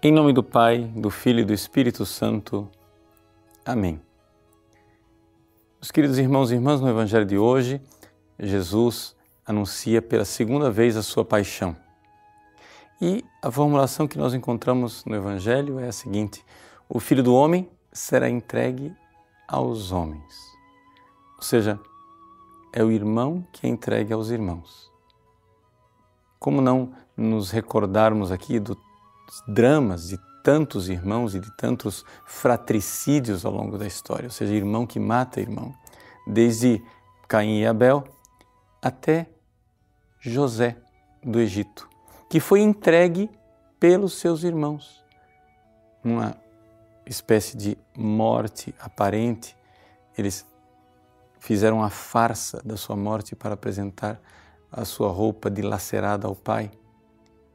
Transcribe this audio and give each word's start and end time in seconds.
Em 0.00 0.12
nome 0.12 0.32
do 0.32 0.44
Pai, 0.44 0.84
do 0.94 1.10
Filho 1.10 1.40
e 1.40 1.44
do 1.44 1.52
Espírito 1.52 2.06
Santo. 2.06 2.70
Amém. 3.64 4.00
Os 5.80 5.90
queridos 5.90 6.18
irmãos 6.18 6.52
e 6.52 6.54
irmãs, 6.54 6.80
no 6.80 6.88
Evangelho 6.88 7.26
de 7.26 7.36
hoje, 7.36 7.82
Jesus 8.38 9.16
anuncia 9.44 10.00
pela 10.00 10.24
segunda 10.24 10.70
vez 10.70 10.96
a 10.96 11.02
sua 11.02 11.24
paixão. 11.24 11.76
E 13.00 13.24
a 13.42 13.50
formulação 13.50 14.06
que 14.06 14.16
nós 14.16 14.34
encontramos 14.34 15.04
no 15.04 15.16
Evangelho 15.16 15.80
é 15.80 15.88
a 15.88 15.92
seguinte: 15.92 16.44
o 16.88 17.00
Filho 17.00 17.24
do 17.24 17.34
Homem 17.34 17.68
será 17.92 18.30
entregue 18.30 18.94
aos 19.48 19.90
homens. 19.90 20.32
Ou 21.38 21.42
seja, 21.42 21.76
é 22.72 22.84
o 22.84 22.92
irmão 22.92 23.44
que 23.50 23.66
é 23.66 23.68
entregue 23.68 24.12
aos 24.12 24.30
irmãos. 24.30 24.92
Como 26.38 26.60
não 26.60 26.92
nos 27.16 27.50
recordarmos 27.50 28.30
aqui 28.30 28.60
dos 28.60 28.87
dramas 29.46 30.08
de 30.08 30.18
tantos 30.42 30.88
irmãos 30.88 31.34
e 31.34 31.40
de 31.40 31.50
tantos 31.56 32.04
fratricídios 32.24 33.44
ao 33.44 33.52
longo 33.52 33.76
da 33.76 33.86
história, 33.86 34.26
ou 34.26 34.30
seja, 34.30 34.54
irmão 34.54 34.86
que 34.86 34.98
mata 34.98 35.40
irmão, 35.40 35.74
desde 36.26 36.82
Caim 37.26 37.60
e 37.60 37.66
Abel 37.66 38.04
até 38.80 39.26
José 40.20 40.76
do 41.22 41.38
Egito, 41.40 41.88
que 42.28 42.40
foi 42.40 42.60
entregue 42.60 43.30
pelos 43.78 44.14
seus 44.14 44.42
irmãos. 44.42 45.04
Uma 46.02 46.36
espécie 47.04 47.56
de 47.56 47.76
morte 47.96 48.74
aparente, 48.78 49.56
eles 50.16 50.46
fizeram 51.38 51.82
a 51.82 51.90
farsa 51.90 52.60
da 52.64 52.76
sua 52.76 52.96
morte 52.96 53.36
para 53.36 53.54
apresentar 53.54 54.20
a 54.70 54.84
sua 54.84 55.10
roupa 55.10 55.50
dilacerada 55.50 56.26
ao 56.26 56.34
pai, 56.34 56.70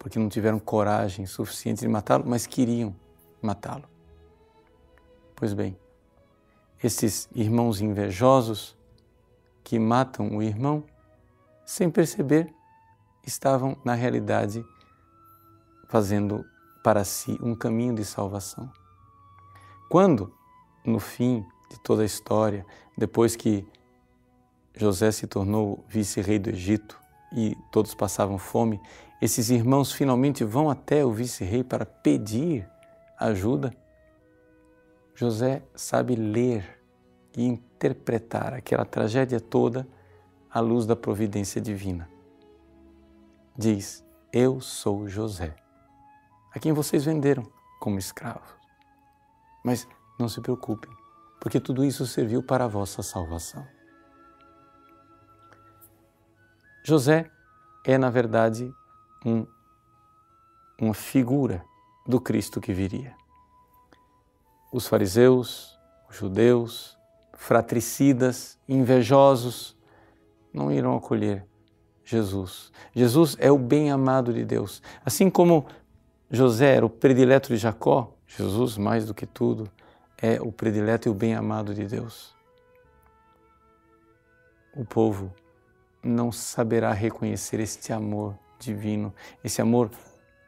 porque 0.04 0.20
não 0.20 0.28
tiveram 0.28 0.60
coragem 0.60 1.26
suficiente 1.26 1.80
de 1.80 1.88
matá-lo, 1.88 2.26
mas 2.28 2.46
queriam 2.46 2.94
matá-lo. 3.42 3.86
Pois 5.34 5.54
bem, 5.54 5.80
esses 6.84 7.30
irmãos 7.34 7.80
invejosos 7.80 8.78
que 9.64 9.80
matam 9.80 10.36
o 10.36 10.44
irmão, 10.44 10.84
sem 11.66 11.90
perceber, 11.90 12.54
estavam, 13.26 13.78
na 13.86 13.94
realidade, 13.94 14.66
fazendo 15.88 16.46
para 16.84 17.06
si 17.06 17.40
um 17.42 17.56
caminho 17.56 17.96
de 17.96 18.04
salvação. 18.04 18.70
Quando, 19.90 20.36
no 20.84 21.00
fim 21.00 21.46
de 21.72 21.80
toda 21.80 22.02
a 22.02 22.06
história, 22.06 22.66
depois 22.98 23.38
que 23.38 23.66
José 24.76 25.12
se 25.14 25.28
tornou 25.28 25.86
vice-rei 25.88 26.40
do 26.40 26.50
Egito 26.50 27.03
e 27.34 27.58
todos 27.72 27.96
passavam 27.96 28.38
fome, 28.38 28.80
esses 29.22 29.50
irmãos 29.50 29.92
finalmente 29.92 30.44
vão 30.44 30.70
até 30.70 31.04
o 31.04 31.12
vice-rei 31.12 31.64
para 31.64 31.86
pedir 31.86 32.70
ajuda. 33.20 33.74
José 35.16 35.64
sabe 35.76 36.16
ler 36.16 36.82
e 37.36 37.44
interpretar 37.44 38.54
aquela 38.54 38.86
tragédia 38.86 39.40
toda 39.40 39.88
à 40.50 40.60
luz 40.60 40.86
da 40.86 40.96
providência 40.96 41.60
divina. 41.60 42.08
Diz: 43.58 44.06
Eu 44.32 44.60
sou 44.62 45.08
José, 45.08 45.56
a 46.54 46.60
quem 46.60 46.74
vocês 46.74 47.06
venderam 47.06 47.44
como 47.80 47.98
escravo. 47.98 48.58
Mas 49.64 49.88
não 50.20 50.28
se 50.28 50.42
preocupem, 50.42 50.92
porque 51.40 51.60
tudo 51.60 51.84
isso 51.84 52.06
serviu 52.06 52.44
para 52.44 52.66
a 52.66 52.68
vossa 52.68 53.02
salvação. 53.02 53.66
José 56.84 57.32
é, 57.86 57.98
na 57.98 58.10
verdade, 58.10 58.74
um, 59.26 59.48
uma 60.80 60.94
figura 60.94 61.64
do 62.06 62.20
Cristo 62.20 62.60
que 62.60 62.74
viria. 62.74 63.16
Os 64.72 64.88
fariseus, 64.88 65.80
os 66.10 66.18
judeus, 66.18 66.98
fratricidas, 67.34 68.58
invejosos, 68.68 69.78
não 70.54 70.72
irão 70.72 70.96
acolher 70.96 71.46
Jesus. 72.04 72.72
Jesus 72.94 73.38
é 73.40 73.52
o 73.52 73.58
bem-amado 73.58 74.34
de 74.34 74.44
Deus. 74.44 74.82
Assim 75.06 75.30
como 75.30 75.66
José 76.30 76.76
era 76.76 76.86
o 76.86 76.90
predileto 76.90 77.50
de 77.50 77.58
Jacó, 77.58 78.14
Jesus, 78.28 78.78
mais 78.78 79.06
do 79.06 79.14
que 79.14 79.26
tudo, 79.26 79.70
é 80.18 80.42
o 80.42 80.52
predileto 80.52 81.08
e 81.08 81.12
o 81.12 81.14
bem-amado 81.14 81.74
de 81.74 81.86
Deus. 81.86 82.36
O 84.76 84.84
povo 84.84 85.34
não 86.04 86.32
saberá 86.32 86.92
reconhecer 86.92 87.60
este 87.60 87.94
amor 87.94 88.38
divino, 88.60 89.14
esse 89.44 89.62
amor 89.62 89.90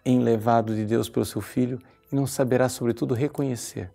enlevado 0.06 0.76
de 0.76 0.86
Deus 0.86 1.08
pelo 1.10 1.26
seu 1.26 1.42
Filho, 1.42 1.82
e 2.12 2.16
não 2.16 2.28
saberá, 2.28 2.68
sobretudo, 2.68 3.14
reconhecer 3.14 3.92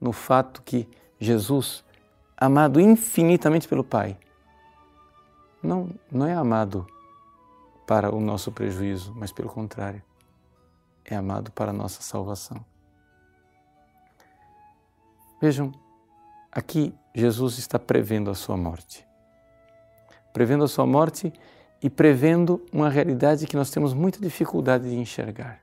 no 0.00 0.12
fato 0.12 0.62
que 0.62 0.88
Jesus, 1.18 1.84
amado 2.36 2.80
infinitamente 2.80 3.66
pelo 3.66 3.82
Pai, 3.82 4.16
não, 5.62 5.90
não 6.10 6.26
é 6.26 6.34
amado 6.34 6.86
para 7.86 8.14
o 8.14 8.20
nosso 8.20 8.52
prejuízo, 8.52 9.12
mas 9.16 9.32
pelo 9.32 9.48
contrário, 9.48 10.02
é 11.04 11.16
amado 11.16 11.50
para 11.50 11.70
a 11.70 11.74
nossa 11.74 12.02
salvação. 12.02 12.64
Vejam, 15.40 15.72
aqui 16.52 16.94
Jesus 17.14 17.58
está 17.58 17.78
prevendo 17.78 18.30
a 18.30 18.34
sua 18.34 18.56
morte 18.56 19.07
prevendo 20.38 20.62
a 20.62 20.68
sua 20.68 20.86
morte 20.86 21.32
e 21.82 21.90
prevendo 21.90 22.64
uma 22.72 22.88
realidade 22.88 23.44
que 23.44 23.56
nós 23.56 23.70
temos 23.70 23.92
muita 23.92 24.20
dificuldade 24.20 24.88
de 24.88 24.94
enxergar. 24.94 25.60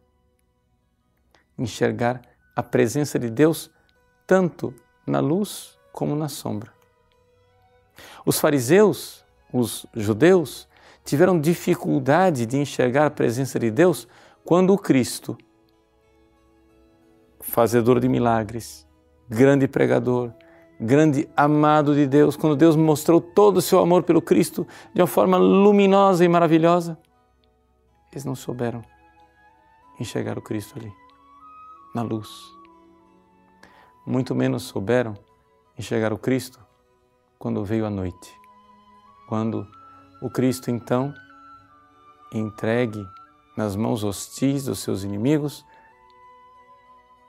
Enxergar 1.58 2.22
a 2.54 2.62
presença 2.62 3.18
de 3.18 3.30
Deus 3.30 3.72
tanto 4.28 4.74
na 5.08 5.22
luz 5.22 5.80
como 5.94 6.14
na 6.14 6.28
sombra. 6.28 6.74
Os 8.26 8.38
fariseus, 8.38 9.24
os 9.54 9.86
judeus, 9.96 10.68
tiveram 11.06 11.40
dificuldade 11.40 12.46
de 12.46 12.58
enxergar 12.58 13.06
a 13.06 13.12
presença 13.12 13.58
de 13.58 13.72
Deus 13.72 14.10
quando 14.44 14.74
o 14.74 14.78
Cristo, 14.78 15.38
fazedor 17.40 18.02
de 18.02 18.10
milagres, 18.10 18.86
grande 19.30 19.70
pregador, 19.70 20.34
grande 20.80 21.30
amado 21.36 21.96
de 21.96 22.06
Deus, 22.06 22.36
quando 22.36 22.56
Deus 22.56 22.76
mostrou 22.76 23.22
todo 23.22 23.58
o 23.58 23.62
seu 23.62 23.80
amor 23.80 24.04
pelo 24.04 24.22
Cristo 24.22 24.68
de 24.94 25.02
uma 25.02 25.08
forma 25.08 25.38
luminosa 25.38 26.26
e 26.26 26.28
maravilhosa, 26.28 26.98
eles 28.12 28.26
não 28.26 28.36
souberam 28.36 28.82
enxergar 30.00 30.38
o 30.38 30.42
Cristo 30.42 30.78
ali, 30.78 30.92
na 31.94 32.02
luz. 32.02 32.30
Muito 34.06 34.36
menos 34.36 34.64
souberam 34.64 35.16
enxergar 35.78 36.14
o 36.14 36.18
Cristo 36.18 36.60
quando 37.40 37.64
veio 37.64 37.86
a 37.86 37.90
noite, 37.90 38.34
quando 39.28 39.68
o 40.22 40.30
Cristo 40.30 40.70
então, 40.70 41.14
entregue 42.34 43.06
nas 43.56 43.76
mãos 43.76 44.04
hostis 44.04 44.66
dos 44.66 44.80
seus 44.80 45.04
inimigos, 45.04 45.66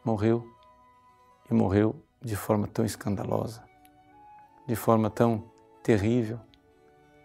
morreu 0.04 0.46
e 1.50 1.54
morreu 1.54 2.05
de 2.26 2.34
forma 2.34 2.66
tão 2.66 2.84
escandalosa, 2.84 3.62
de 4.66 4.74
forma 4.74 5.08
tão 5.08 5.44
terrível, 5.80 6.40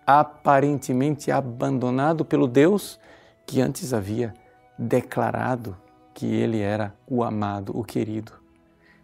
aparentemente 0.06 1.31
abandonado 1.31 2.23
pelo 2.23 2.47
Deus 2.47 3.00
que 3.47 3.59
antes 3.59 3.95
havia 3.95 4.31
declarado 4.78 5.75
que 6.13 6.28
ele 6.28 6.59
era 6.59 6.95
o 7.07 7.23
amado, 7.23 7.75
o 7.75 7.84
querido. 7.84 8.31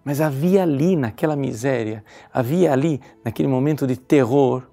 Mas 0.03 0.22
havia 0.22 0.62
ali, 0.62 0.96
naquela 0.96 1.35
miséria, 1.35 2.06
havia 2.31 2.72
ali, 2.72 3.02
naquele 3.25 3.47
momento 3.47 3.88
de 3.88 3.97
terror, 3.97 4.69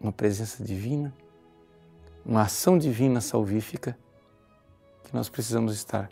uma 0.00 0.10
presença 0.10 0.64
divina, 0.64 1.12
uma 2.24 2.42
ação 2.42 2.78
divina 2.78 3.20
salvífica 3.20 3.94
que 5.04 5.14
nós 5.14 5.28
precisamos 5.28 5.74
estar 5.74 6.08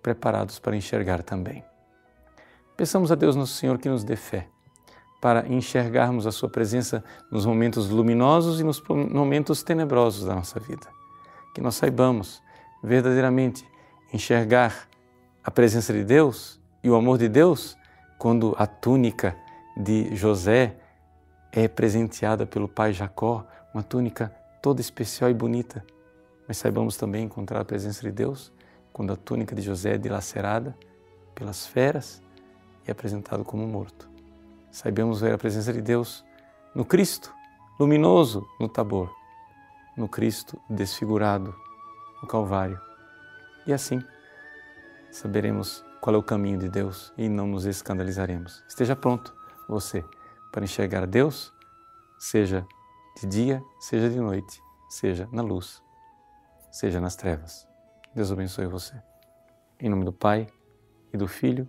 preparados 0.00 0.60
para 0.60 0.76
enxergar 0.76 1.24
também. 1.24 1.64
Peçamos 2.76 3.10
a 3.10 3.14
Deus 3.14 3.34
Nosso 3.34 3.54
Senhor 3.54 3.78
que 3.78 3.88
nos 3.88 4.04
dê 4.04 4.16
fé 4.16 4.48
para 5.18 5.48
enxergarmos 5.48 6.26
a 6.26 6.32
Sua 6.32 6.48
presença 6.48 7.02
nos 7.30 7.46
momentos 7.46 7.88
luminosos 7.88 8.60
e 8.60 8.64
nos 8.64 8.82
momentos 8.86 9.62
tenebrosos 9.62 10.26
da 10.26 10.34
nossa 10.34 10.60
vida. 10.60 10.86
Que 11.54 11.62
nós 11.62 11.74
saibamos 11.74 12.42
verdadeiramente 12.82 13.66
enxergar 14.12 14.86
a 15.42 15.50
presença 15.50 15.90
de 15.90 16.04
Deus 16.04 16.60
e 16.84 16.90
o 16.90 16.94
amor 16.94 17.16
de 17.16 17.30
Deus 17.30 17.78
quando 18.18 18.54
a 18.58 18.66
túnica 18.66 19.34
de 19.74 20.14
José 20.14 20.76
é 21.52 21.66
presenteada 21.66 22.44
pelo 22.44 22.68
pai 22.68 22.92
Jacó, 22.92 23.46
uma 23.72 23.82
túnica 23.82 24.30
toda 24.60 24.82
especial 24.82 25.30
e 25.30 25.34
bonita. 25.34 25.82
Mas 26.46 26.58
saibamos 26.58 26.98
também 26.98 27.24
encontrar 27.24 27.60
a 27.60 27.64
presença 27.64 28.02
de 28.02 28.12
Deus 28.12 28.52
quando 28.92 29.14
a 29.14 29.16
túnica 29.16 29.54
de 29.56 29.62
José 29.62 29.94
é 29.94 29.98
dilacerada 29.98 30.76
pelas 31.34 31.66
feras 31.66 32.25
e 32.86 32.90
apresentado 32.90 33.44
como 33.44 33.66
morto. 33.66 34.08
Saibamos 34.70 35.20
ver 35.20 35.32
a 35.32 35.38
presença 35.38 35.72
de 35.72 35.80
Deus 35.80 36.24
no 36.74 36.84
Cristo, 36.84 37.32
luminoso 37.78 38.46
no 38.60 38.68
Tabor, 38.68 39.10
no 39.96 40.08
Cristo 40.08 40.60
desfigurado 40.68 41.54
no 42.22 42.28
Calvário. 42.28 42.80
E 43.66 43.72
assim, 43.72 44.02
saberemos 45.10 45.84
qual 46.00 46.14
é 46.14 46.18
o 46.18 46.22
caminho 46.22 46.58
de 46.58 46.68
Deus 46.68 47.12
e 47.16 47.28
não 47.28 47.46
nos 47.46 47.64
escandalizaremos. 47.64 48.62
Esteja 48.68 48.94
pronto, 48.94 49.34
você, 49.68 50.04
para 50.52 50.64
enxergar 50.64 51.06
Deus, 51.06 51.52
seja 52.18 52.66
de 53.20 53.26
dia, 53.26 53.62
seja 53.80 54.10
de 54.10 54.20
noite, 54.20 54.60
seja 54.88 55.28
na 55.32 55.42
luz, 55.42 55.82
seja 56.70 57.00
nas 57.00 57.16
trevas. 57.16 57.66
Deus 58.14 58.30
abençoe 58.30 58.66
você. 58.66 58.94
Em 59.80 59.88
nome 59.88 60.04
do 60.04 60.12
Pai, 60.12 60.48
e 61.12 61.16
do 61.16 61.26
Filho, 61.26 61.68